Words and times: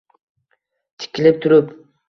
Tikilib 1.05 1.39
turib 1.45 1.73